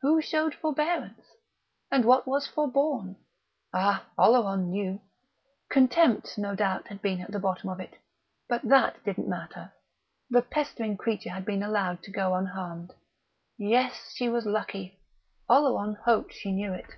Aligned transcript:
Who 0.00 0.22
showed 0.22 0.54
forbearance? 0.54 1.26
And 1.90 2.06
what 2.06 2.26
was 2.26 2.46
forborne? 2.46 3.16
Ah, 3.70 4.06
Oleron 4.16 4.70
knew!... 4.70 5.02
Contempt, 5.68 6.38
no 6.38 6.54
doubt, 6.54 6.88
had 6.88 7.02
been 7.02 7.20
at 7.20 7.30
the 7.32 7.38
bottom 7.38 7.68
of 7.68 7.78
it, 7.78 7.98
but 8.48 8.62
that 8.62 9.04
didn't 9.04 9.28
matter: 9.28 9.74
the 10.30 10.40
pestering 10.40 10.96
creature 10.96 11.28
had 11.32 11.44
been 11.44 11.62
allowed 11.62 12.02
to 12.04 12.10
go 12.10 12.32
unharmed. 12.32 12.94
Yes, 13.58 14.10
she 14.14 14.30
was 14.30 14.46
lucky; 14.46 15.00
Oleron 15.50 15.96
hoped 15.96 16.32
she 16.32 16.50
knew 16.50 16.72
it.... 16.72 16.92